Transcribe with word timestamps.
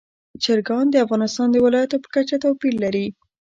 چرګان 0.43 0.85
د 0.91 0.95
افغانستان 1.05 1.47
د 1.51 1.57
ولایاتو 1.65 2.01
په 2.03 2.09
کچه 2.15 2.35
توپیر 2.43 2.73
لري. 2.83 3.05